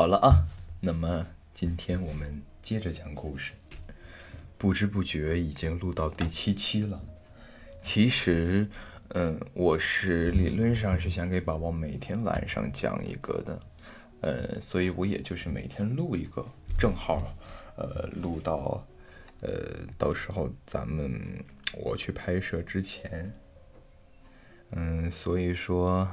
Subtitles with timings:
[0.00, 0.46] 好了啊，
[0.80, 3.52] 那么今天我们接着讲故事。
[4.56, 6.98] 不知不觉已经录到第七期了。
[7.82, 8.66] 其实，
[9.08, 13.60] 嗯，我是理论上是想给宝宝每天晚上讲一个的，
[14.22, 16.46] 呃，所以我也就是每天录一个，
[16.78, 17.36] 正好，
[17.76, 18.82] 呃，录到，
[19.42, 19.50] 呃，
[19.98, 21.44] 到时候咱们
[21.74, 23.30] 我去拍摄之前，
[24.70, 26.08] 嗯，所以说，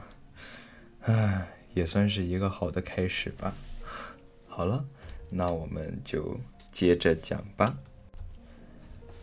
[1.04, 1.48] 唉。
[1.74, 3.54] 也算是一个好的开始吧。
[4.58, 4.84] 好了，
[5.30, 6.36] 那我们就
[6.72, 7.78] 接着讲吧。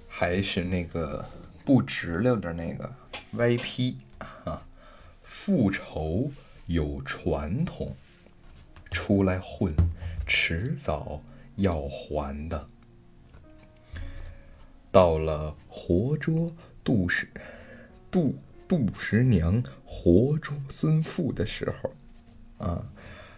[0.07, 1.29] 还是那个
[1.65, 2.89] 不直溜的那个
[3.33, 3.99] 歪批
[4.45, 4.65] 啊！
[5.25, 6.31] 复仇
[6.67, 7.97] 有传统，
[8.93, 9.75] 出来混，
[10.25, 11.21] 迟早
[11.57, 12.69] 要还的。
[14.93, 16.53] 到了活捉
[16.85, 17.29] 杜十
[18.09, 18.39] 杜
[18.69, 21.93] 杜十娘活捉孙富的时候。
[22.65, 22.87] 啊，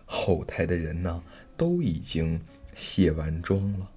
[0.04, 1.22] 后台的人呢
[1.56, 2.40] 都已经
[2.74, 3.90] 卸完妆了，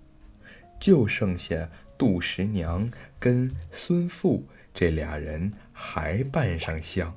[0.79, 4.43] 就剩下杜十娘跟孙富
[4.73, 7.13] 这俩人还扮上相。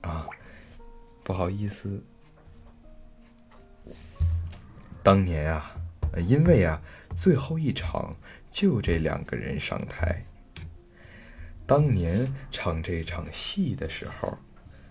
[0.00, 0.26] 啊，
[1.22, 2.02] 不好意思，
[5.02, 5.76] 当年啊，
[6.26, 6.80] 因为啊
[7.16, 8.16] 最后一场
[8.50, 10.24] 就这两个人上台，
[11.66, 14.38] 当年唱这场戏的时候，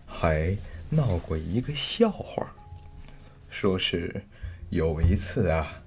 [0.05, 0.55] 还。
[0.91, 2.51] 闹过一个笑话，
[3.47, 4.23] 说是
[4.69, 5.81] 有一次啊，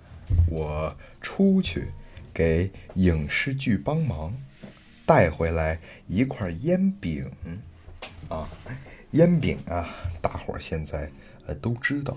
[0.48, 1.88] 我出去
[2.34, 4.34] 给影视剧帮忙，
[5.06, 7.30] 带回来一块烟饼。
[8.28, 8.48] 啊，
[9.12, 9.89] 烟饼啊，
[10.20, 11.11] 大伙儿现在
[11.47, 12.16] 呃都知道，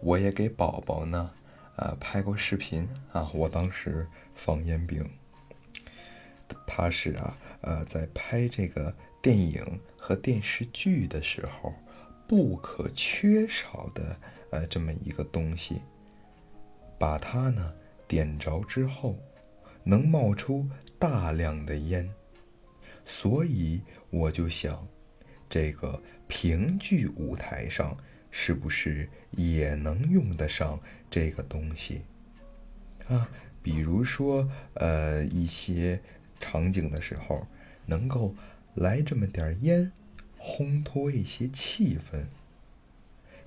[0.00, 1.30] 我也给宝宝呢
[1.76, 5.08] 呃拍过视频啊，我当时放烟饼，
[6.66, 11.72] 他是啊呃在拍这个电影和电视剧的时候。
[12.26, 14.16] 不可缺少的，
[14.48, 15.82] 呃，这么一个东西，
[16.98, 17.72] 把它呢
[18.06, 19.18] 点着之后，
[19.82, 20.68] 能冒出
[20.98, 22.08] 大量的烟，
[23.04, 24.86] 所以我就想，
[25.48, 27.96] 这个评剧舞台上
[28.30, 30.80] 是不是也能用得上
[31.10, 32.02] 这个东西？
[33.08, 33.28] 啊，
[33.62, 36.00] 比如说，呃，一些
[36.40, 37.46] 场景的时候，
[37.86, 38.34] 能够
[38.74, 39.92] 来这么点烟。
[40.46, 42.26] 烘托一些气氛，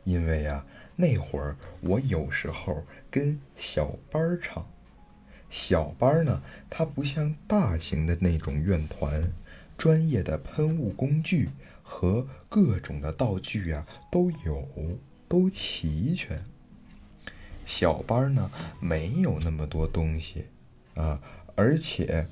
[0.04, 0.66] 因为呀，
[0.98, 4.68] 那会儿我有时候跟小班唱，
[5.50, 9.32] 小班呢，它不像大型的那种院团，
[9.78, 11.50] 专业的喷雾工具
[11.82, 14.68] 和各种的道具啊都有，
[15.30, 16.44] 都齐全。
[17.66, 20.46] 小班呢，没有那么多东西
[20.96, 21.22] 啊，
[21.56, 22.28] 而且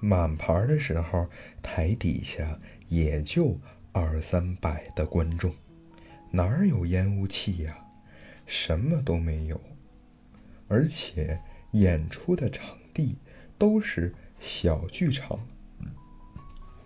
[0.00, 1.28] 满盘的时候，
[1.62, 2.58] 台底下。
[2.88, 3.58] 也就
[3.92, 5.52] 二三百的观众，
[6.34, 7.78] 哪儿有烟雾器呀？
[8.44, 9.60] 什么都没有，
[10.66, 11.40] 而且
[11.70, 13.14] 演出的场地
[13.56, 15.38] 都是小剧场。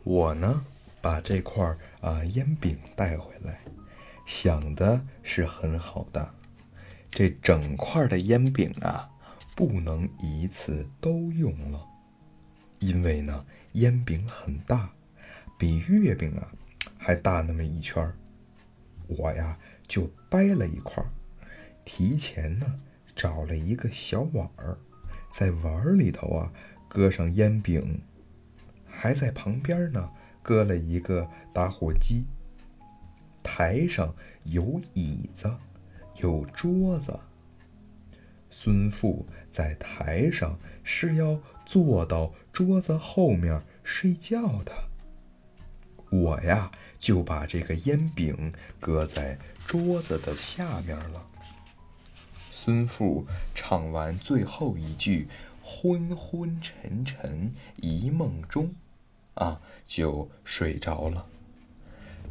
[0.04, 0.66] 我呢，
[1.00, 3.60] 把这块啊烟饼带回来，
[4.26, 6.34] 想的是很好的。
[7.10, 9.08] 这整块的烟饼啊，
[9.56, 11.82] 不能一次都用了，
[12.80, 14.90] 因为呢，烟饼很大。
[15.58, 16.52] 比月饼啊
[16.98, 18.14] 还大那么一圈儿，
[19.08, 19.58] 我呀
[19.88, 21.10] 就掰了一块儿，
[21.84, 22.80] 提前呢
[23.16, 24.78] 找了一个小碗儿，
[25.32, 26.52] 在碗儿里头啊
[26.88, 28.02] 搁上烟饼，
[28.86, 30.10] 还在旁边呢
[30.42, 32.24] 搁了一个打火机。
[33.42, 34.14] 台上
[34.44, 35.50] 有椅子，
[36.16, 37.18] 有桌子。
[38.50, 44.72] 孙富在台上是要坐到桌子后面睡觉的。
[46.10, 51.24] 我呀，就把这个烟饼搁在桌子的下面了。
[52.50, 55.28] 孙富唱完最后一句
[55.62, 58.74] “昏昏沉沉一梦中”，
[59.34, 61.24] 啊，就睡着了。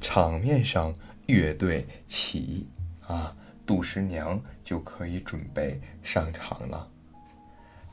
[0.02, 0.94] 场面上
[1.26, 2.68] 乐队起，
[3.08, 6.88] 啊，杜十娘就可以准备上场了。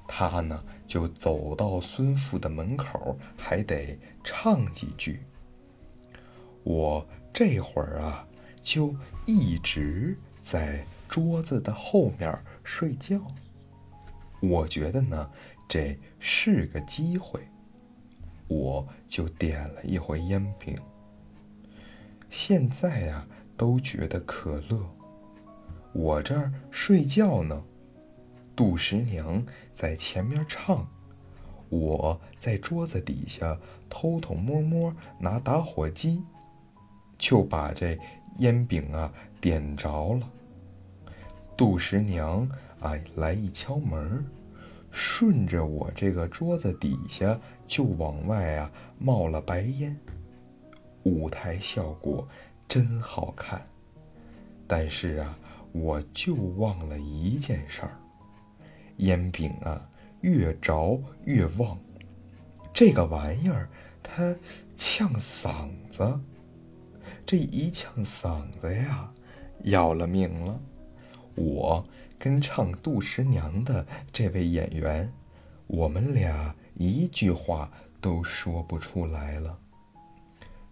[0.07, 5.23] 她呢，就走到孙富的门口，还得唱几句。
[6.65, 8.27] 我这会儿啊，
[8.63, 8.95] 就
[9.27, 13.21] 一直在桌子的后面睡觉。
[14.41, 15.31] 我觉得呢，
[15.69, 17.41] 这是个机会，
[18.49, 20.77] 我就点了一回烟饼。
[22.31, 23.27] 现在呀，
[23.57, 24.81] 都觉得可乐。
[25.93, 27.63] 我这儿睡觉呢，
[28.57, 29.45] 杜十娘
[29.75, 30.89] 在前面唱，
[31.69, 33.59] 我在桌子底下
[33.89, 36.23] 偷偷摸摸拿打火机。
[37.25, 37.99] 就把这
[38.41, 39.11] 烟饼啊
[39.41, 40.31] 点着了，
[41.57, 42.47] 杜十娘
[42.81, 44.23] 啊来一敲门，
[44.91, 49.99] 顺着我这个桌子底下就往外啊冒了白烟，
[51.05, 52.29] 舞台效果
[52.69, 53.67] 真好看。
[54.67, 55.39] 但是啊，
[55.73, 57.97] 我就忘了一件事儿，
[58.99, 59.81] 烟饼啊
[60.21, 61.79] 越着越旺，
[62.75, 63.67] 这个玩意儿
[64.03, 64.37] 它
[64.77, 66.21] 呛嗓子，
[67.27, 69.11] 这一呛嗓子呀，
[69.63, 70.61] 要了命了。
[71.35, 71.85] 我
[72.19, 75.11] 跟唱杜十娘的这位演员，
[75.67, 79.59] 我们俩一句话都说不出来了，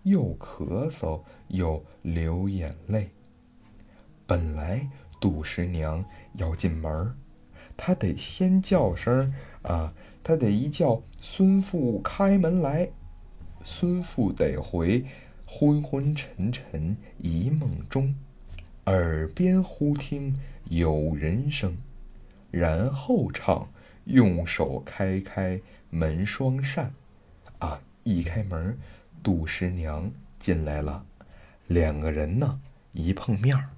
[0.03, 3.11] 又咳嗽又流眼泪。
[4.27, 4.87] 本来
[5.19, 6.05] 杜十娘
[6.35, 7.15] 要进门儿，
[7.77, 9.33] 她得先叫声
[9.63, 12.89] 啊，她得一叫孙父开门来，
[13.65, 15.05] 孙父得回
[15.55, 18.15] 昏昏沉沉一梦中，
[18.87, 20.35] 耳边忽听
[20.71, 21.77] 有人声，
[22.51, 23.69] 然后唱
[24.07, 25.61] 用手开开
[25.91, 26.95] 门双扇，
[27.59, 28.79] 啊，一开门，
[29.23, 31.05] 杜十娘进来了，
[31.67, 32.59] 两个人呢
[32.93, 33.69] 一碰面儿。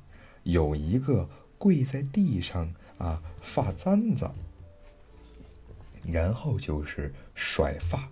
[0.44, 1.28] 有一个
[1.58, 4.30] 跪在地上啊发簪子，
[6.06, 8.08] 然后就是甩发，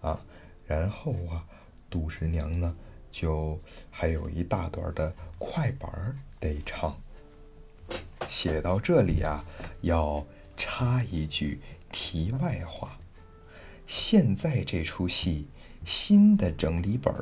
[0.00, 0.18] 啊，
[0.66, 1.44] 然后啊，
[1.90, 2.74] 杜十娘呢
[3.14, 3.56] 就
[3.92, 5.88] 还有一大段的快板
[6.40, 6.92] 得唱。
[8.28, 9.44] 写到这里啊，
[9.82, 10.26] 要
[10.56, 11.60] 插一句
[11.92, 12.98] 题外话：
[13.86, 15.46] 现在这出戏
[15.84, 17.14] 新的整理本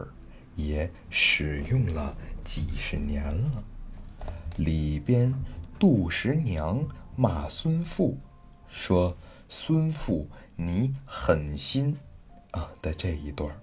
[0.57, 3.63] 也使用了几十年了。
[4.57, 5.35] 里边，
[5.79, 6.83] 杜十娘
[7.15, 8.17] 骂孙富，
[8.71, 9.15] 说
[9.47, 11.95] ：“孙富你狠心
[12.53, 13.57] 啊！”的这一段儿，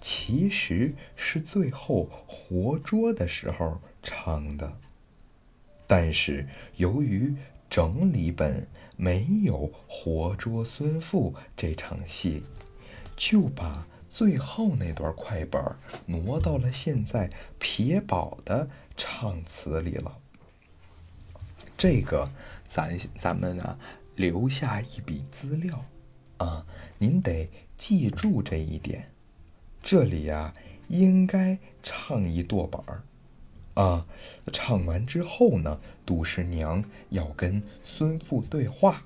[0.00, 4.72] 其实是最后活捉的时候唱的。
[5.86, 7.34] 但是由于
[7.68, 8.66] 整理本
[8.96, 12.42] 没有活捉孙父这场戏，
[13.16, 15.76] 就把最后那段快板
[16.06, 20.16] 挪到了现在撇宝的唱词里了。
[21.76, 22.30] 这个，
[22.66, 23.78] 咱咱们啊
[24.16, 25.84] 留下一笔资料，
[26.36, 26.66] 啊，
[26.98, 29.09] 您得记住这一点。
[29.82, 30.52] 这里呀，
[30.88, 33.02] 应该唱一跺板儿，
[33.74, 34.06] 啊，
[34.52, 39.04] 唱完之后呢，杜十娘要跟孙父对话。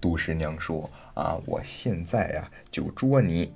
[0.00, 3.52] 杜十娘说：“啊，我现在呀就捉你。”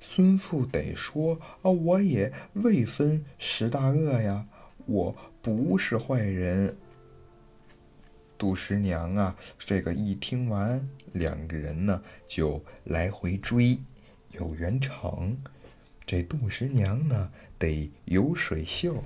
[0.00, 4.46] 孙父得说：“啊，我也未分十大恶呀，
[4.86, 6.76] 我不是坏人。”
[8.38, 13.78] 杜十娘啊，这个一听完，两个人呢就来回追，
[14.32, 15.36] 有圆场。
[16.06, 19.02] 这杜十娘呢得有水袖，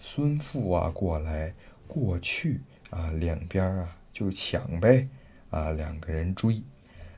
[0.00, 1.54] 孙父啊过来
[1.86, 5.06] 过去啊，两边啊就抢呗
[5.50, 6.60] 啊，两个人追，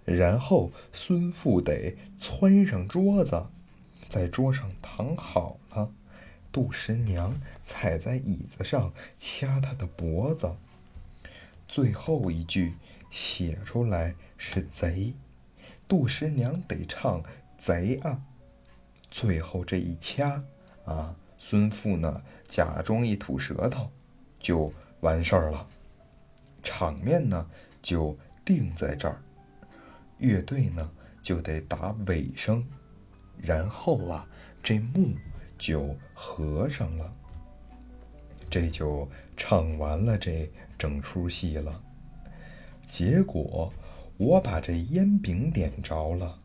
[0.05, 3.47] 然后孙父得窜上桌子，
[4.11, 5.91] 在桌上躺好了，
[6.53, 10.55] 杜十娘踩在椅子上掐他的脖子。
[11.67, 12.75] 最后一句
[13.11, 15.15] 写出来是贼，
[15.89, 17.23] 杜十娘得唱
[17.59, 18.21] 贼啊。
[19.11, 20.43] 最后这一掐
[20.85, 23.91] 啊，孙父呢假装一吐舌头，
[24.41, 25.67] 就完事儿了。
[26.63, 27.47] 场面呢
[27.81, 29.21] 就定在这儿，
[30.19, 30.91] 乐队呢
[31.23, 32.67] 就得打尾声，
[33.37, 34.27] 然后啊
[34.63, 35.15] 这幕
[35.57, 37.13] 就合上了，
[38.51, 40.51] 这就唱完了这。
[40.79, 41.83] 整出戏了，
[42.87, 43.69] 结果
[44.17, 46.41] 我把这烟饼点着了，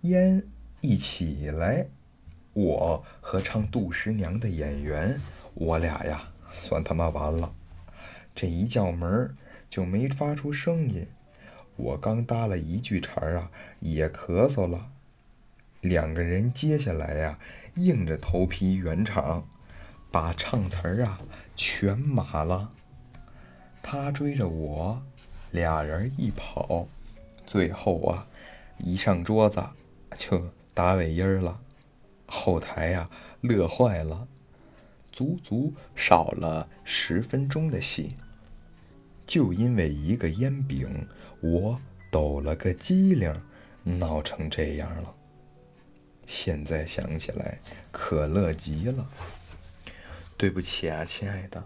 [0.00, 0.42] 烟
[0.80, 1.86] 一起来，
[2.54, 5.20] 我和唱杜十娘的演员，
[5.54, 7.52] 我俩呀算他妈完了。
[8.34, 9.36] 这一叫门
[9.68, 11.06] 就没发出声音，
[11.76, 14.88] 我刚搭了一句茬啊，也咳嗽了。
[15.80, 17.38] 两个人接下来呀，
[17.74, 19.46] 硬着头皮圆场，
[20.12, 21.20] 把唱词儿啊
[21.56, 22.70] 全码了。
[23.82, 25.02] 他追着我，
[25.50, 26.86] 俩人一跑，
[27.44, 28.26] 最后啊，
[28.78, 29.62] 一上桌子
[30.16, 31.60] 就打尾音儿了。
[32.34, 33.08] 后台呀
[33.42, 34.26] 乐坏了，
[35.12, 38.12] 足足少了十分钟的戏，
[39.24, 41.06] 就因为一个烟饼，
[41.40, 43.40] 我抖了个机灵，
[43.84, 45.14] 闹成这样了。
[46.26, 47.60] 现在想起来
[47.92, 49.06] 可乐极了。
[50.36, 51.64] 对不起啊，亲爱的，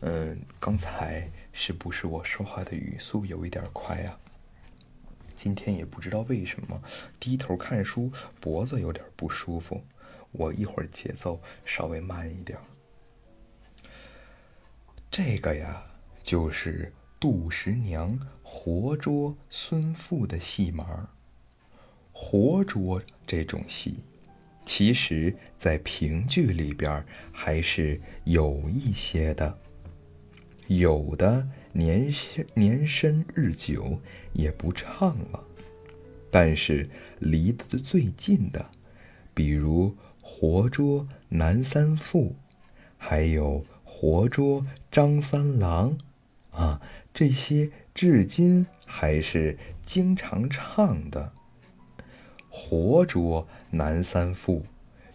[0.00, 1.30] 嗯，刚才。
[1.52, 4.16] 是不是我说话的语速有一点快呀？
[5.34, 6.80] 今天也不知道为什么
[7.18, 8.10] 低头看书，
[8.40, 9.82] 脖子有点不舒服。
[10.32, 12.58] 我一会儿节奏稍微慢一点。
[15.10, 15.82] 这个呀，
[16.22, 21.10] 就是杜十娘活捉孙富的戏码。
[22.12, 24.00] 活捉这种戏，
[24.66, 29.58] 其实在评剧里边还是有一些的，
[30.66, 32.12] 有的年
[32.54, 33.98] 年深日久
[34.34, 35.42] 也不唱了，
[36.30, 36.88] 但是
[37.20, 38.70] 离得最近的，
[39.32, 39.96] 比如
[40.32, 42.36] 活捉南三富，
[42.96, 45.98] 还有活捉张三郎，
[46.52, 46.80] 啊，
[47.12, 51.32] 这些至今还是经常唱的。
[52.48, 54.64] 活捉南三富，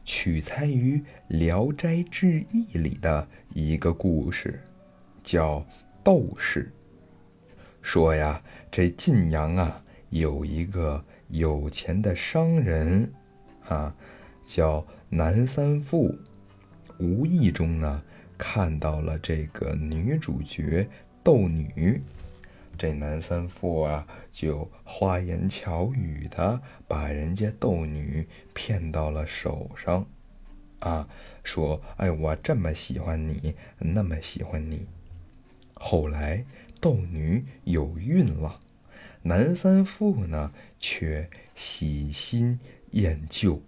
[0.03, 0.97] 取材于
[1.29, 4.61] 《聊斋志异》里的一个故事，
[5.23, 5.65] 叫
[6.03, 6.71] 窦氏。
[7.81, 13.11] 说呀，这晋阳啊，有一个有钱的商人，
[13.67, 13.95] 啊，
[14.45, 16.13] 叫南三富，
[16.99, 18.03] 无意中呢，
[18.37, 20.87] 看到了这个女主角
[21.23, 22.01] 斗女。
[22.77, 30.05] 这南三富啊，就花言巧语的把人家斗女骗到了手上，
[30.79, 31.07] 啊，
[31.41, 34.87] 说：“哎，我这么喜欢你，那么喜欢你。”
[35.75, 36.43] 后来
[36.81, 38.59] 斗女有孕了，
[39.21, 42.59] 南三富呢却喜新
[42.91, 43.61] 厌旧，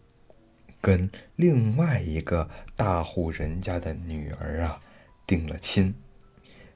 [0.82, 4.82] 跟另外一个大户人家的女儿啊
[5.26, 5.94] 定了亲。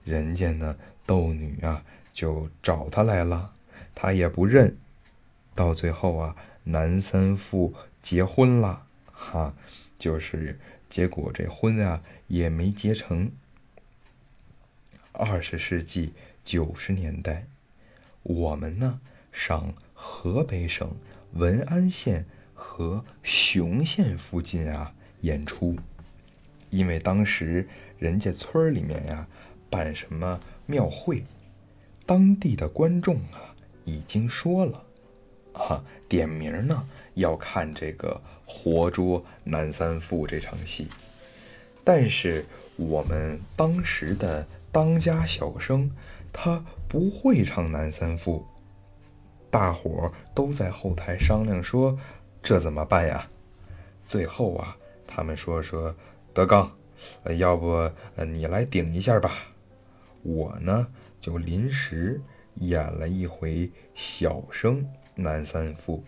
[0.03, 1.83] 人家呢，窦女啊。
[2.13, 3.53] 就找他来了，
[3.95, 4.77] 他也不认。
[5.55, 9.55] 到最后啊，南三妇结婚了，哈，
[9.97, 13.31] 就是结果这婚啊也没结成。
[15.13, 17.47] 二十世纪九十年代，
[18.23, 18.99] 我们呢
[19.31, 20.93] 上河北省
[21.31, 22.25] 文安县
[22.63, 25.75] 和雄县附近啊演出，
[26.69, 29.27] 因为当时人家村里面呀
[29.67, 31.23] 办什么庙会。
[32.05, 34.83] 当地的观众啊，已经说了，
[35.53, 40.87] 啊，点名呢要看这个活捉南三富这场戏。
[41.83, 42.45] 但是
[42.77, 45.91] 我们当时的当家小生
[46.31, 48.45] 他不会唱南三富，
[49.49, 51.97] 大伙儿都在后台商量说
[52.43, 53.27] 这怎么办呀？
[54.07, 54.75] 最后啊，
[55.07, 55.95] 他们说说
[56.33, 56.71] 德刚，
[57.37, 57.89] 要不
[58.25, 59.31] 你来顶一下吧，
[60.23, 60.87] 我呢。
[61.21, 62.19] 就临时
[62.55, 64.83] 演了一回小生
[65.13, 66.03] 南三父，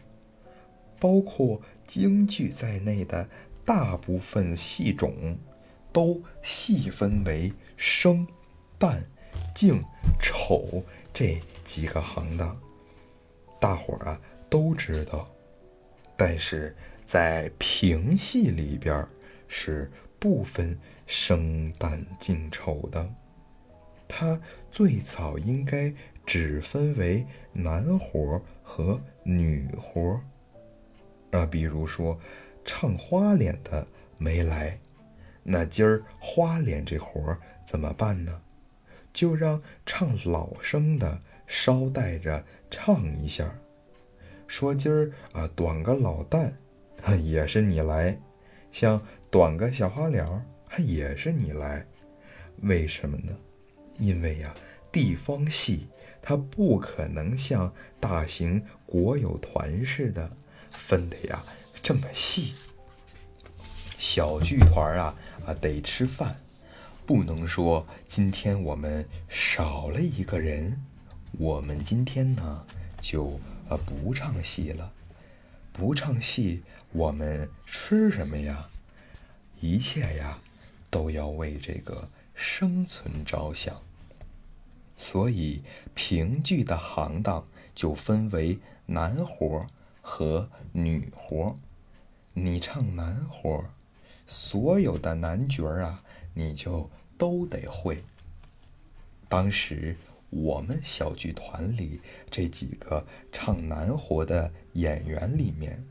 [1.00, 3.30] 包括京剧在内的
[3.63, 5.38] 大部分戏种，
[5.92, 8.28] 都细分为生、
[8.80, 9.04] 旦、
[9.54, 9.84] 净、
[10.20, 12.60] 丑这几个行当。
[13.60, 15.30] 大伙儿啊都知道，
[16.15, 19.05] 但是在评戏里边
[19.48, 23.08] 是不分生、旦、净、丑的。
[24.08, 24.39] 它
[24.72, 25.93] 最早应该
[26.25, 30.22] 只分为男活和女活
[31.32, 32.20] 啊，比如说
[32.63, 33.86] 唱花脸的
[34.17, 34.79] 没来，
[35.41, 38.41] 那今儿花脸这活怎么办呢？
[39.12, 43.53] 就让唱老生的捎带着唱一下，
[44.53, 46.51] 说今儿啊短个老旦，
[47.24, 48.15] 也是你来，
[48.72, 50.45] 像短个小花脸儿，
[50.79, 51.83] 也是你来，
[52.62, 53.36] 为什么呢？
[53.98, 54.53] 因为呀，
[54.91, 55.88] 地方戏
[56.22, 60.31] 它不可能像大型国有团似的
[60.69, 61.43] 分的呀
[61.81, 62.53] 这么细。
[63.98, 65.15] 小剧团啊
[65.48, 66.39] 啊得吃饭，
[67.07, 70.79] 不能说今天我们少了一个人，
[71.39, 72.63] 我们今天呢
[73.01, 73.39] 就
[73.70, 74.91] 呃不唱戏了。
[75.72, 78.70] 不唱戏，我们吃什么呀？
[79.60, 80.39] 一切呀
[80.89, 82.10] 都要为这个。
[82.36, 83.79] 生存着想，
[84.98, 85.62] 所以
[85.93, 89.67] 评剧的行当就分为男活
[90.01, 91.55] 和女活。
[92.34, 93.63] 你唱男活，
[94.25, 96.03] 所有的男角儿啊，
[96.34, 98.03] 你就都得会。
[99.29, 99.96] 当时
[100.36, 105.82] 我们小剧团里这几个唱男活的演员里面，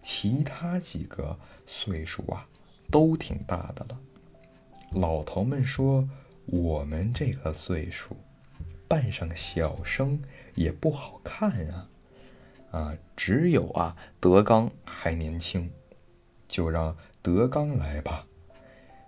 [0.00, 2.46] 其他几个岁数啊，
[2.88, 3.98] 都挺大的了。
[4.92, 6.08] 老头们说
[6.46, 8.16] ：“我们这个岁数，
[8.86, 10.22] 扮上小生
[10.54, 11.90] 也不好看啊！
[12.70, 15.68] 啊，只有啊，德刚还年轻，
[16.46, 18.24] 就让德刚来吧。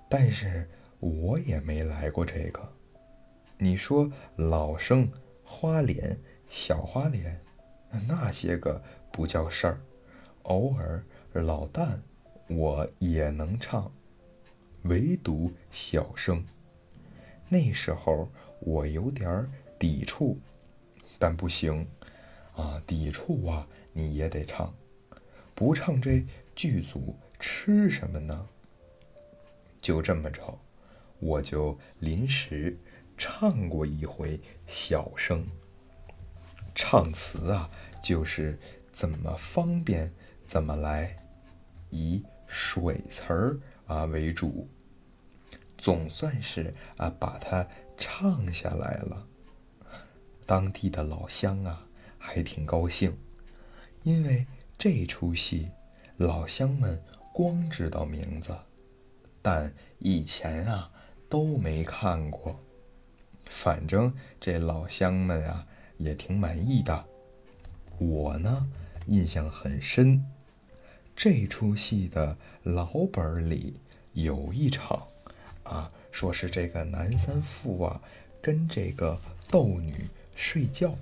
[0.09, 2.73] 但是我也没来过这个。
[3.62, 5.09] 你说老生、
[5.45, 7.40] 花脸、小花脸，
[8.09, 9.81] 那些个不叫事儿。
[10.42, 11.00] 偶尔
[11.33, 11.97] 老旦，
[12.49, 13.88] 我也能唱。”
[14.83, 16.45] 唯独小生，
[17.49, 18.28] 那时候
[18.59, 20.37] 我有点儿抵触，
[21.16, 21.87] 但不行
[22.57, 24.75] 啊，抵触啊，你也得唱，
[25.54, 26.26] 不唱这
[26.57, 28.45] 剧组吃什么呢？
[29.81, 30.59] 就这么着，
[31.21, 32.76] 我就临时
[33.16, 35.47] 唱过一回小生。
[36.75, 37.71] 唱词啊，
[38.02, 38.59] 就是
[38.92, 40.12] 怎么方便
[40.47, 41.16] 怎么来，
[41.90, 44.69] 以水词儿啊为主。
[45.76, 47.66] 总算是啊把它
[47.97, 49.26] 唱下来了。
[50.47, 51.87] 当地的老乡啊
[52.19, 53.16] 还挺高兴，
[54.02, 54.47] 因为
[54.78, 55.69] 这出戏
[56.16, 57.02] 老乡们
[57.33, 58.57] 光知道名字。
[59.42, 60.90] 但以前啊
[61.28, 62.59] 都没看过，
[63.47, 65.67] 反正这老乡们啊
[65.99, 67.05] 也挺满意的。
[67.99, 68.69] 我呢
[69.07, 70.25] 印象很深，
[71.15, 73.77] 这出戏的老本里
[74.13, 75.07] 有一场
[75.63, 78.01] 啊，说是这个男三副啊
[78.41, 79.19] 跟这个
[79.49, 80.95] 斗女睡觉，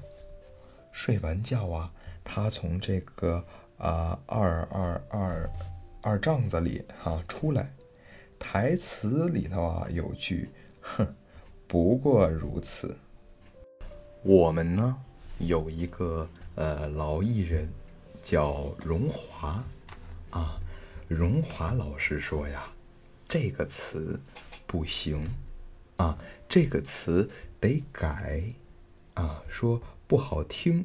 [0.93, 1.93] 睡完觉啊，
[2.23, 3.45] 他从这个
[3.79, 5.51] 啊二二二
[6.03, 7.71] 二帐子里哈出来。
[8.39, 10.49] 台词里头啊有句，
[10.81, 11.07] 哼，
[11.71, 12.97] 不过如此。
[14.25, 14.97] 我们呢
[15.39, 17.71] 有一个呃老艺人
[18.21, 19.65] 叫荣华
[20.31, 20.59] 啊，
[21.07, 22.69] 荣华老师说呀，
[23.29, 24.19] 这个词
[24.67, 25.25] 不行
[25.97, 28.43] 啊，这个词得改
[29.15, 30.85] 啊，说不好听，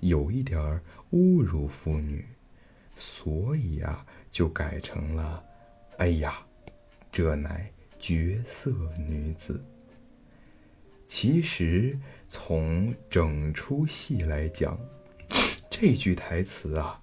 [0.00, 0.80] 有一点儿
[1.12, 2.24] 侮辱妇女，
[2.96, 5.44] 所以啊就改成了，
[5.98, 6.40] 哎呀。
[7.10, 7.70] 这乃
[8.00, 9.62] 绝色女子。
[11.14, 11.94] 其实
[12.30, 14.78] 从整出戏来讲，
[15.70, 16.98] 这句台词啊，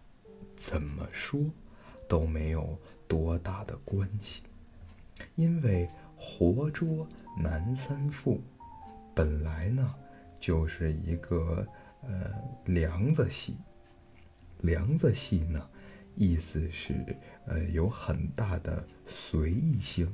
[0.57, 1.39] 怎么说
[2.07, 2.75] 都没有
[3.07, 4.41] 多大的关系，
[5.35, 5.87] 因为
[6.17, 8.41] 活捉南三富
[9.13, 9.93] 本来呢
[10.39, 11.63] 就是一个
[12.01, 12.33] 呃
[12.65, 13.55] 梁子戏，
[14.61, 15.69] 梁子戏呢。
[16.15, 16.95] 意思是，
[17.45, 20.11] 呃，有很大的随意性，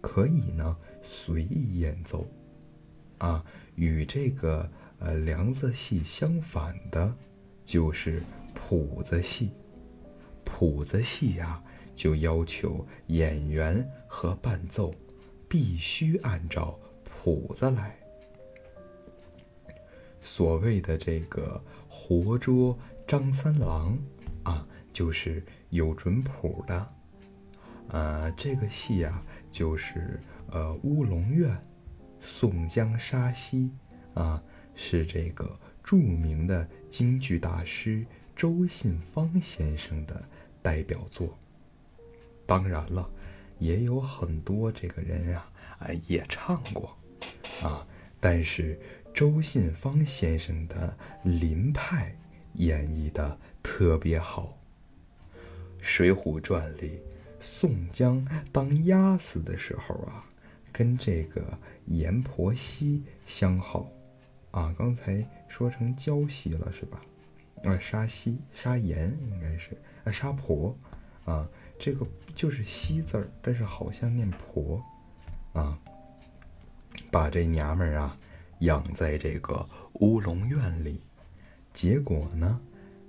[0.00, 2.24] 可以呢随意演奏，
[3.22, 3.44] 啊，
[3.76, 7.14] 与这个呃梁子戏相反的，
[7.64, 9.50] 就是谱子戏。
[10.44, 11.62] 谱子戏呀，
[11.94, 14.92] 就要求演员和伴奏
[15.48, 17.96] 必须按照谱子来。
[20.20, 23.96] 所谓的这个活捉张三郎，
[24.42, 24.66] 啊。
[24.92, 26.86] 就是有准谱的，
[27.88, 31.56] 呃，这个戏呀，就是呃乌龙院，
[32.22, 33.70] 宋江杀西，
[34.14, 34.42] 啊，
[34.74, 40.22] 是这个著名的京剧大师周信芳先生的
[40.62, 41.36] 代表作。
[42.46, 43.10] 当然了，
[43.58, 45.44] 也有很多这个人呀，
[45.78, 46.96] 啊，也唱过，
[47.62, 47.86] 啊，
[48.20, 48.80] 但是
[49.12, 52.14] 周信芳先生的林派
[52.54, 54.56] 演绎的特别好。
[55.84, 57.00] 《水浒传》里，
[57.40, 60.24] 宋江当鸭子的时候啊，
[60.72, 61.42] 跟这个
[61.86, 63.86] 阎婆惜相好，
[64.50, 67.00] 啊，刚才说成娇妻了是吧？
[67.64, 70.76] 啊，杀西杀阎应该是啊，杀婆
[71.24, 71.46] 啊，
[71.78, 74.82] 这个就是西字儿，但是好像念婆
[75.52, 75.78] 啊，
[77.10, 78.16] 把这娘们儿啊
[78.60, 79.68] 养在这个
[80.00, 81.00] 乌龙院里，
[81.72, 82.60] 结果呢？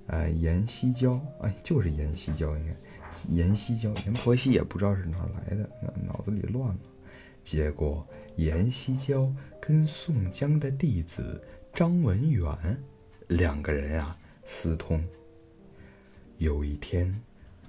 [0.08, 2.76] 呃，阎锡娇，哎，就是阎锡娇，应该
[3.30, 5.70] 阎锡娇，阎婆惜也不知道是哪来的，
[6.06, 6.80] 脑子里乱了。
[7.44, 12.82] 结果阎锡娇跟宋江的弟子张文远
[13.28, 15.04] 两个人啊私通。
[16.38, 17.22] 有一天，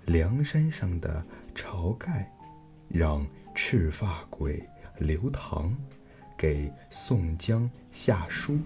[0.06, 2.32] 梁山上的晁盖
[2.88, 4.62] 让赤发鬼
[4.98, 5.76] 刘唐
[6.36, 8.58] 给宋江下书，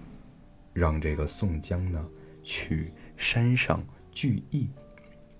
[0.73, 2.07] 让这个宋江呢
[2.43, 2.91] 去。
[3.21, 4.69] 山上聚义，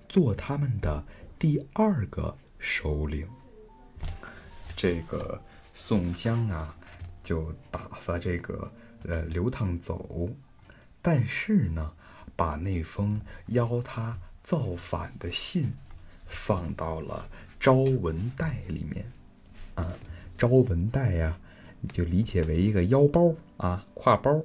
[0.10, 1.02] 做他们的
[1.40, 3.26] 第二个首领。
[4.76, 5.42] 这个
[5.82, 6.76] 宋江啊，
[7.24, 8.70] 就打发这个
[9.08, 10.30] 呃刘唐走，
[11.02, 11.94] 但是呢，
[12.36, 15.72] 把那封邀他造反的信
[16.28, 17.26] 放到了
[17.60, 19.10] 招文袋里面。
[19.76, 19.94] 啊，
[20.38, 21.40] 招文袋呀，
[21.80, 24.44] 你就理解为一个腰包啊，挎包。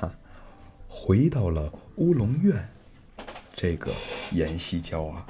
[0.00, 0.10] 哈，
[0.88, 1.72] 回到了。
[1.96, 2.66] 乌龙院，
[3.54, 3.92] 这个
[4.32, 5.26] 阎锡娇啊，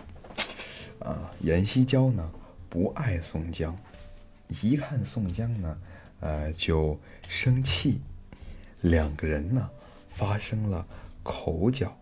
[1.00, 2.30] 啊，阎锡娇呢
[2.68, 3.76] 不爱宋江，
[4.62, 5.78] 一看宋江呢，
[6.20, 8.00] 呃，就生气，
[8.80, 9.70] 两个人呢
[10.08, 10.86] 发生了
[11.22, 11.96] 口角。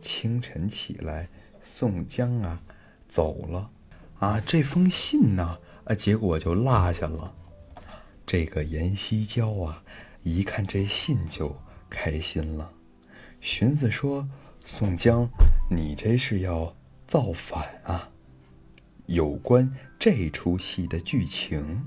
[0.00, 1.28] 清晨起来，
[1.62, 2.60] 宋江啊
[3.08, 3.70] 走了，
[4.18, 7.34] 啊，这封信呢，啊，结果就落下了。
[8.26, 9.82] 这个阎锡娇啊，
[10.22, 11.56] 一看这信就
[11.90, 12.70] 开心了，
[13.40, 14.28] 寻思说
[14.64, 15.28] ：“宋江，
[15.70, 16.74] 你这是要
[17.06, 18.10] 造反啊？”
[19.08, 21.82] 有关这出戏的剧情，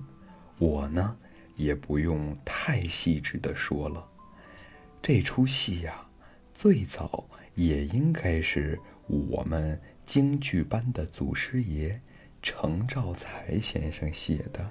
[0.58, 1.16] 我呢
[1.56, 4.04] 也不用太细致的说了。
[5.04, 6.04] 这出戏呀，
[6.56, 12.02] 最早也应该是我们京剧班的祖师爷
[12.42, 14.68] 程兆才先生写的。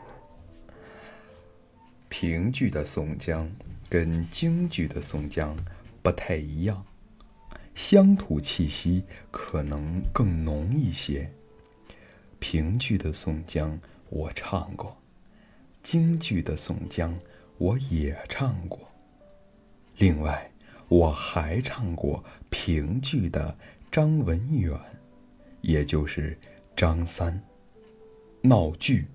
[2.09, 3.49] 评剧的宋江
[3.89, 5.57] 跟京剧的宋江
[6.03, 6.85] 不太一样，
[7.77, 11.31] 乡土气息可能更浓一些。
[12.40, 14.96] 评剧的宋江我唱过，
[15.83, 17.16] 京剧的宋江
[17.59, 18.81] 我也唱过。
[19.98, 20.50] 另外，
[20.88, 23.57] 我还唱过评剧的
[23.92, 24.76] 张文远，
[25.61, 26.37] 也就是
[26.74, 27.40] 张三。
[28.40, 29.07] 闹剧，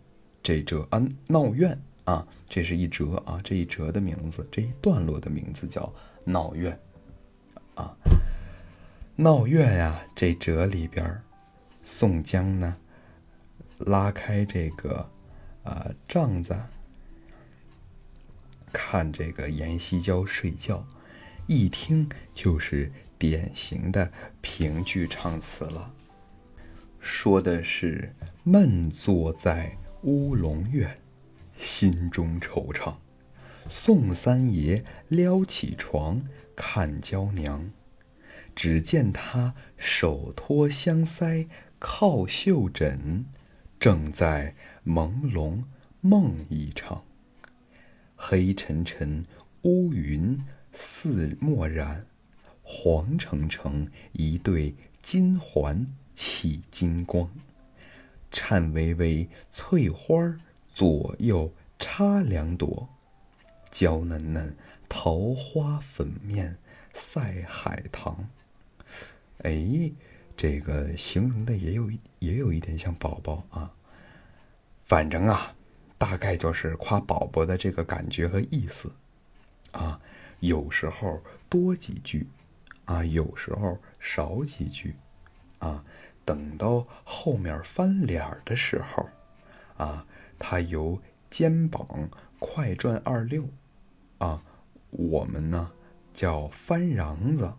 [0.43, 5.91] 这折啊闹院啊，这是一折啊，这一折的名字，这一段落的名字叫
[6.23, 6.79] 闹院
[7.73, 7.97] 啊。
[9.15, 11.19] 闹院呀，这折里边，
[11.83, 12.77] 宋江呢？
[13.79, 15.09] 拉开这个
[15.63, 16.55] 啊帐子，
[18.71, 20.85] 看这个阎锡娇睡觉，
[21.47, 24.11] 一听就是典型的
[24.41, 25.91] 评剧唱词了。
[26.99, 30.99] 说的是闷坐在乌龙院，
[31.57, 32.95] 心中惆怅。
[33.67, 36.23] 宋三爷撩起床
[36.55, 37.71] 看娇娘，
[38.55, 41.47] 只见他手托香腮
[41.79, 43.25] 靠绣枕。
[43.79, 45.63] 正在朦胧
[46.01, 47.03] 梦一场，
[48.15, 49.25] 黑沉沉
[49.61, 52.05] 乌云似墨染，
[52.63, 55.85] 黄澄澄一对金环
[56.15, 57.29] 起金光，
[58.31, 60.37] 颤巍巍翠花
[60.73, 62.89] 左右插两朵，
[63.69, 64.55] 娇嫩嫩
[64.89, 66.57] 桃花粉面
[66.93, 68.29] 赛海棠。
[69.39, 69.91] 哎。
[70.37, 73.71] 这个形容的也有也有一点像宝宝啊，
[74.83, 75.55] 反正啊，
[75.97, 78.91] 大概就是夸宝宝的这个感觉和意思
[79.71, 79.99] 啊，
[80.41, 82.27] 有时候多几句
[82.83, 84.95] 啊，有时候少几句
[85.59, 85.83] 啊，
[86.25, 89.09] 等到后面翻脸的时候
[89.77, 90.05] 啊，
[90.37, 93.47] 他由肩膀快转二六
[94.17, 94.43] 啊，
[94.89, 95.71] 我们呢
[96.13, 97.53] 叫翻瓤子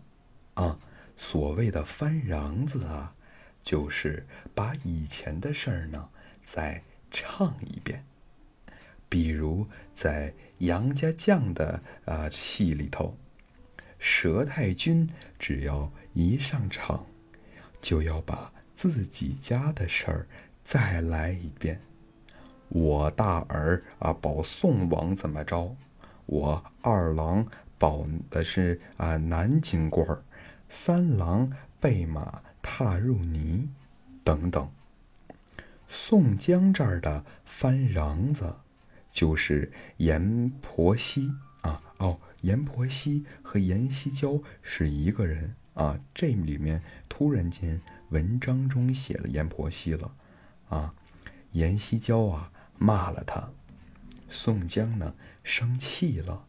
[0.53, 0.79] 啊。
[1.17, 3.13] 所谓的翻瓤子啊，
[3.61, 6.09] 就是把以前的事儿呢
[6.43, 8.03] 再唱一遍。
[9.09, 13.17] 比如在杨家将的啊戏里头，
[13.99, 17.05] 佘太君只要一上场，
[17.81, 20.27] 就要把自己家的事儿
[20.63, 21.81] 再来一遍。
[22.69, 25.75] 我大儿啊保宋王怎么着？
[26.25, 30.21] 我二郎保的是啊南京官儿。
[30.69, 33.69] 三郎被马踏入泥，
[34.23, 34.69] 等等。
[35.87, 38.55] 宋江这儿的翻瓤子，
[39.11, 45.97] 就是阎婆惜啊，哦，阎婆惜和阎锡娇是一个人啊。
[46.13, 50.11] 这里面突然间文章中写了阎婆惜了
[50.69, 50.93] 啊，
[51.53, 53.49] 阎锡娇啊骂了他，
[54.29, 56.45] 宋江呢生气了，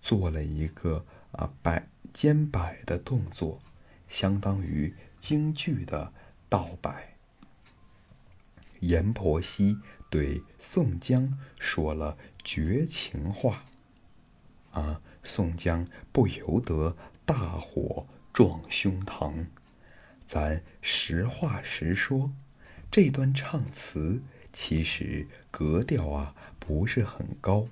[0.00, 1.91] 做了一个啊摆。
[2.12, 3.60] 肩摆的动作，
[4.08, 6.12] 相当于京剧的
[6.48, 7.16] 倒摆。
[8.80, 9.78] 阎婆惜
[10.10, 13.64] 对宋江说了绝情话，
[14.72, 19.46] 啊，宋江不由得大火撞胸膛。
[20.26, 22.32] 咱实话实说，
[22.90, 24.22] 这段唱词
[24.52, 27.68] 其实格调啊不是很高，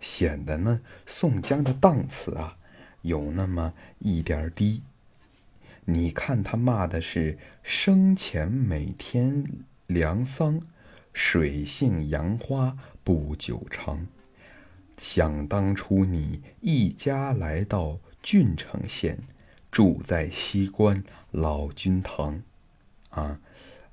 [0.00, 2.56] 显得呢宋江的档次啊。
[3.02, 4.82] 有那么一点低。
[5.84, 9.46] 你看他骂的是生前每天
[9.86, 10.60] 粮桑，
[11.14, 14.06] 水性杨花不久长。
[14.98, 19.18] 想当初你一家来到郡城县，
[19.70, 22.42] 住在西关老君堂，
[23.10, 23.40] 啊，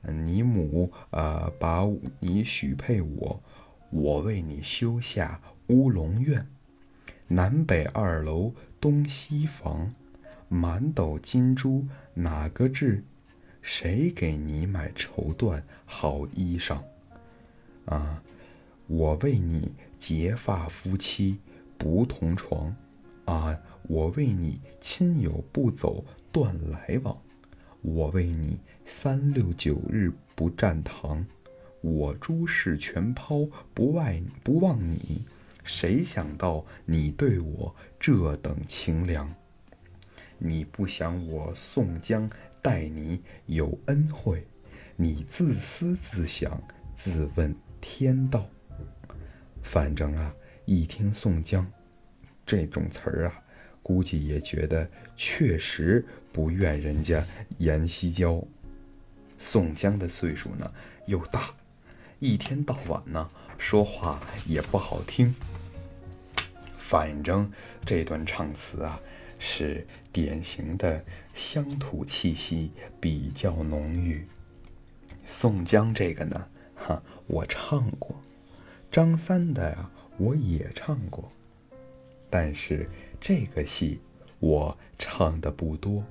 [0.01, 1.87] 你母啊把
[2.19, 3.41] 你许配我，
[3.91, 6.45] 我为你修下乌龙院，
[7.27, 8.53] 南北二楼。
[8.85, 9.91] 东西房，
[10.47, 13.03] 满斗金珠哪个制？
[13.63, 16.77] 谁给你买绸缎好衣裳？
[17.85, 18.21] 啊，
[18.85, 21.39] 我为你结发夫妻
[21.79, 22.75] 不同床，
[23.25, 27.17] 啊，我为你亲友不走断来往，
[27.81, 31.25] 我为你三六九日不占堂，
[31.81, 35.25] 我诸事全抛不外不忘你，
[35.65, 39.33] 谁想到你对我这等情良？
[40.37, 42.29] 你不想我宋江
[42.61, 44.45] 待你有恩惠，
[44.95, 46.61] 你自私自想，
[46.95, 48.47] 自问天道。
[49.63, 50.31] 反正啊，
[50.65, 51.65] 一听宋江
[52.45, 53.41] 这种词儿啊，
[53.81, 57.25] 估计也觉得确实不怨人家
[57.57, 58.39] 阎锡交。
[59.39, 60.71] 宋江的岁数呢
[61.07, 61.49] 又大，
[62.19, 65.33] 一天到晚呢说话也不好听。
[66.87, 67.51] 反正
[67.83, 69.01] 这段唱词啊，
[69.39, 74.23] 是典型的乡土气息比较浓郁。
[75.25, 78.15] 宋江这个呢，哈，我唱过。
[78.91, 81.31] 张三的呀，我也唱过，
[82.29, 82.87] 但是
[83.19, 83.99] 这个戏
[84.37, 86.03] 我唱的不多，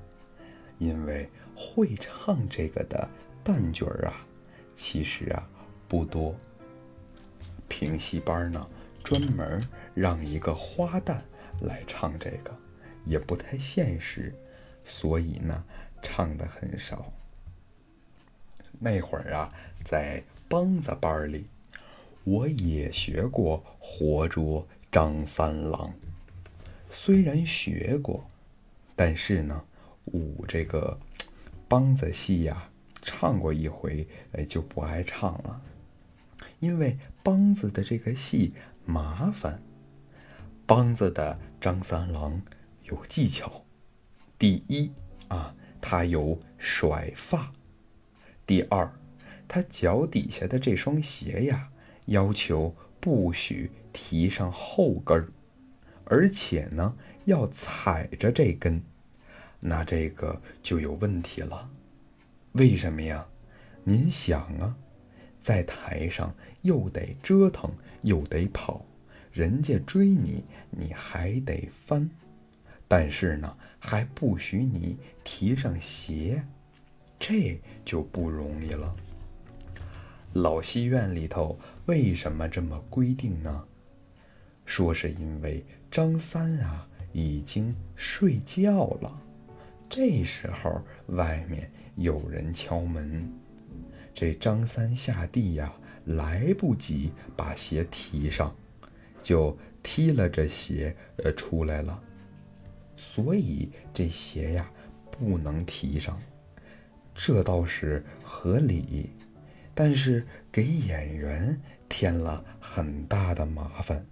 [0.77, 3.07] 因为会唱这个的
[3.45, 4.27] 旦角儿啊，
[4.75, 5.47] 其实啊
[5.87, 6.35] 不多。
[7.69, 8.69] 评戏班呢，
[9.03, 9.63] 专门
[9.95, 11.17] 让一个花旦
[11.61, 12.55] 来唱这个，
[13.05, 14.31] 也不太现实，
[14.83, 15.63] 所以呢，
[16.03, 17.11] 唱的很少。
[18.77, 19.51] 那会儿啊，
[19.83, 21.47] 在梆子班里。
[22.27, 25.93] 我也学过活捉张三郎，
[26.89, 28.27] 虽然学过，
[28.95, 29.63] 但是呢，
[30.05, 30.99] 舞这个
[31.69, 32.71] 梆子戏呀，
[33.03, 35.61] 唱过一回，哎，就不爱唱了，
[36.59, 38.55] 因为梆子的这个戏
[38.85, 39.61] 麻烦。
[40.67, 42.41] 梆子的张三郎
[42.83, 43.63] 有技巧，
[44.37, 44.91] 第一
[45.27, 47.51] 啊，他有甩发；
[48.45, 48.91] 第二，
[49.47, 51.69] 他脚底下的这双鞋呀。
[52.07, 55.27] 要求不许提上后跟儿，
[56.03, 58.79] 而且呢要踩着这根，
[59.59, 61.67] 那这个就有问题了。
[62.51, 63.25] 为什么呀？
[63.83, 64.75] 您想啊，
[65.41, 68.85] 在台上又得折腾又得跑，
[69.35, 72.09] 人家追你你还得翻，
[72.87, 76.41] 但是呢还不许你提上鞋，
[77.19, 78.95] 这就不容易了。
[80.31, 83.65] 老戏院里头为什么这么规定呢？
[84.65, 89.21] 说是因为张三啊已经睡觉了，
[89.89, 93.29] 这时候外面有人敲门，
[94.13, 95.73] 这张三下地呀
[96.05, 98.55] 来不及把鞋提上，
[99.25, 101.99] 就踢了这鞋呃出来了，
[102.95, 104.69] 所以这鞋呀
[105.09, 106.21] 不能提上，
[107.15, 109.09] 这倒是合理。
[109.73, 111.59] 但是给演员
[111.89, 114.05] 添了很大的麻烦，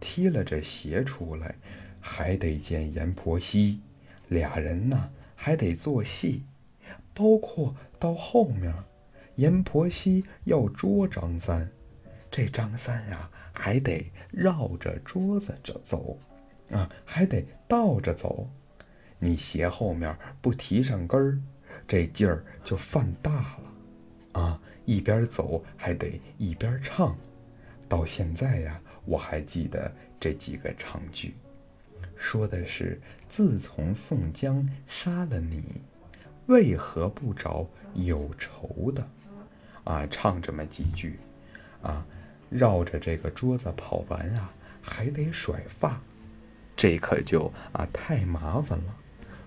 [0.00, 1.54] 踢了这鞋出来，
[2.00, 3.80] 还得见阎婆惜，
[4.26, 6.42] 俩人呢还得做戏，
[7.14, 8.74] 包括到后面，
[9.36, 11.70] 阎婆惜要捉张三，
[12.28, 16.18] 这张三呀还得绕着桌子着走，
[16.70, 18.48] 啊还得倒着走，
[19.18, 21.40] 你鞋后面不提上跟儿，
[21.88, 23.60] 这劲儿就犯大了。
[24.42, 27.16] 啊，一边走还得一边唱，
[27.88, 29.90] 到现在呀，我还记得
[30.20, 31.34] 这几个唱句，
[32.14, 35.80] 说的是：自从宋江杀了你，
[36.46, 39.08] 为何不找有仇的？
[39.84, 41.18] 啊，唱这么几句，
[41.80, 42.06] 啊，
[42.50, 46.00] 绕着这个桌子跑完啊，还得甩发，
[46.76, 48.96] 这可就啊太麻烦了，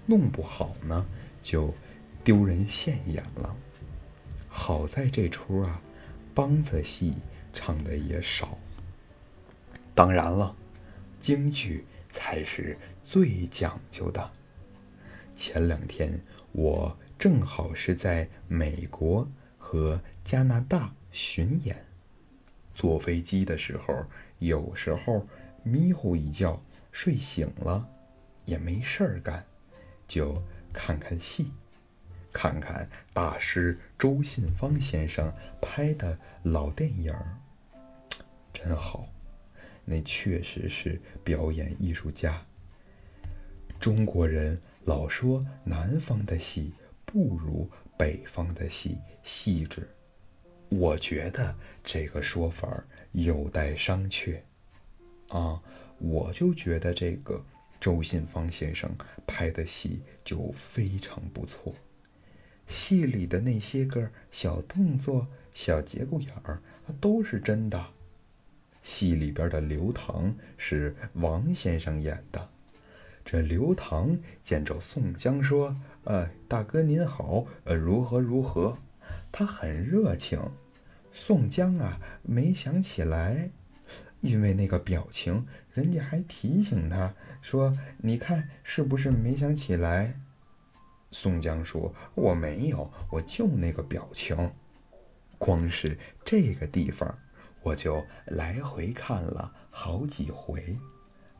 [0.05, 1.05] 弄不好呢
[1.41, 1.73] 就
[2.23, 3.55] 丢人现眼了。
[4.47, 5.81] 好在这出啊，
[6.35, 7.13] 梆子戏
[7.53, 8.57] 唱的也少。
[9.95, 10.55] 当然了，
[11.19, 14.31] 京剧才是最讲究的。
[15.35, 16.19] 前两天
[16.51, 21.81] 我正好是在美国和加拿大巡演，
[22.79, 24.05] 坐飞机的时候，
[24.37, 25.27] 有时候
[25.63, 26.57] 迷糊一觉
[26.93, 27.85] 睡醒了，
[28.45, 29.45] 也没事儿干，
[30.07, 31.51] 就看看戏。
[32.31, 37.37] 看看大师周信芳先生拍的老电影儿，
[38.53, 39.09] 真好，
[39.83, 42.41] 那确实是表演艺术家。
[43.77, 46.73] 中国人老说南方的戏
[47.05, 49.85] 不如北方的戏细致，
[50.69, 54.39] 我觉得这个说法有待商榷。
[55.29, 55.61] 啊，
[55.99, 57.43] 我就觉得这个
[57.79, 58.89] 周信芳先生
[59.27, 61.75] 拍的戏就非常不错。
[62.67, 66.61] 戏里的那些个小动作、小节骨眼儿，
[66.99, 67.83] 都是真的。
[68.83, 72.49] 戏里边的刘唐是王先生演的。
[73.23, 78.77] 这刘唐见着宋江说：“呃，大哥您好，呃，如何如何？”
[79.31, 80.39] 他很热情。
[81.11, 83.49] 宋江啊，没想起来，
[84.21, 90.13] 因为那个表情，人家还提醒他说：“你看，是不是没想起来？”
[91.11, 94.51] 宋江说：“我没有，我就那个表情。
[95.39, 97.17] 光是这个地方，
[97.63, 100.77] 我就来回看了好几回，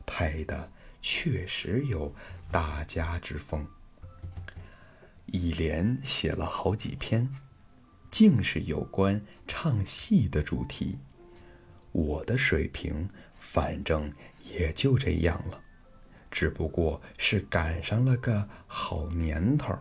[0.04, 0.68] 拍的
[1.00, 2.12] 确实有
[2.50, 3.64] 大家之风。
[5.26, 7.30] 一连写了好几篇，
[8.10, 10.98] 竟是有关唱戏的主题。
[11.92, 14.12] 我的水平，反正
[14.44, 15.60] 也就这样了。”
[16.30, 19.76] 只不过是赶上了个好年头，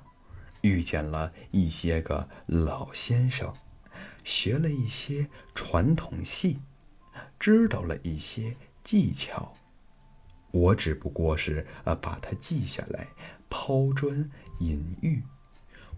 [0.61, 3.53] 遇见了一些个老先生，
[4.23, 6.59] 学了一些传统戏，
[7.39, 9.53] 知道了一些技巧。
[10.49, 13.07] 我只不过是呃把它记下来，
[13.47, 14.27] 抛砖
[14.59, 15.21] 引玉。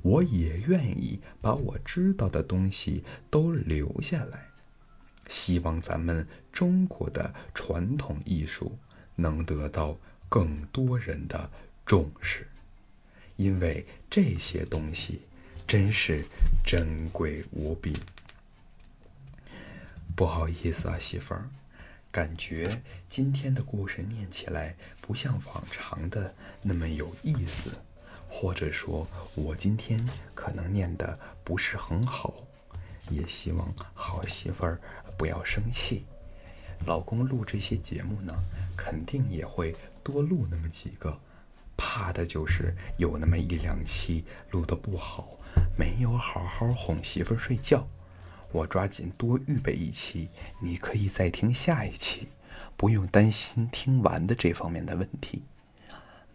[0.01, 4.47] 我也愿意把我知道的东西都留下来，
[5.27, 8.77] 希望咱们中国的传统艺术
[9.15, 9.97] 能得到。
[10.33, 11.51] 更多人的
[11.85, 12.47] 重视，
[13.35, 15.19] 因为这些东西
[15.67, 16.23] 真是
[16.63, 17.93] 珍贵无比。
[20.15, 21.49] 不好意思啊，媳妇儿，
[22.13, 27.69] 感觉今天的故事念起来不像往常的那么有意思，
[28.31, 32.33] 或者说，我今天可能念的不是很好，
[33.09, 34.79] 也希望好媳妇儿
[35.17, 36.05] 不要生气。
[36.87, 38.33] 老公录这些节目呢，
[38.75, 39.75] 肯定也会。
[40.03, 41.15] 多录那么几个，
[41.77, 45.37] 怕的就是有那么一两期录的不好，
[45.77, 47.87] 没有好好哄媳妇儿睡觉。
[48.51, 50.27] 我抓紧多预备一期，
[50.59, 52.29] 你可以再听下一期，
[52.75, 55.43] 不用担心听完的这方面的问题。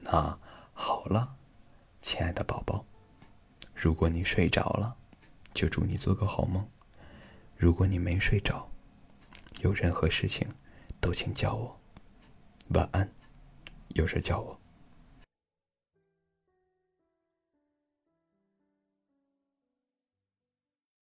[0.02, 0.38] 那
[0.72, 1.34] 好了，
[2.00, 2.84] 亲爱的宝宝，
[3.74, 4.96] 如果你睡着了，
[5.52, 6.62] 就祝你做个好梦；
[7.56, 8.68] 如果你没睡着，
[9.60, 10.46] 有任何事情
[11.00, 11.78] 都请叫我。
[12.68, 13.08] 晚安。
[13.90, 14.60] 有事叫我。